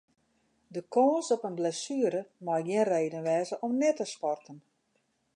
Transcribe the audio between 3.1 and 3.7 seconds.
wêze